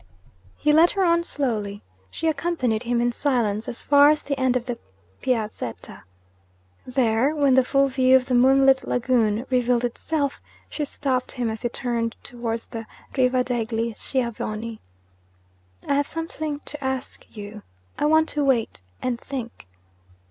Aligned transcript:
He 0.57 0.73
led 0.73 0.89
her 0.97 1.03
on 1.03 1.23
slowly. 1.23 1.83
She 2.09 2.27
accompanied 2.27 2.81
him 2.81 3.01
in 3.01 3.11
silence 3.11 3.69
as 3.69 3.83
far 3.83 4.09
as 4.09 4.23
the 4.23 4.39
end 4.39 4.55
of 4.57 4.65
the 4.65 4.79
Piazzetta. 5.21 6.05
There, 6.87 7.35
when 7.35 7.53
the 7.53 7.63
full 7.63 7.87
view 7.87 8.15
of 8.15 8.25
the 8.25 8.33
moonlit 8.33 8.83
Lagoon 8.87 9.45
revealed 9.51 9.85
itself, 9.85 10.41
she 10.71 10.85
stopped 10.85 11.33
him 11.33 11.51
as 11.51 11.61
he 11.61 11.69
turned 11.69 12.15
towards 12.23 12.65
the 12.65 12.87
Riva 13.15 13.43
degli 13.43 13.93
Schiavoni. 13.95 14.79
'I 15.87 15.93
have 15.93 16.07
something 16.07 16.61
to 16.61 16.83
ask 16.83 17.27
you. 17.37 17.61
I 17.99 18.05
want 18.05 18.27
to 18.29 18.43
wait 18.43 18.81
and 19.03 19.21
think.' 19.21 19.67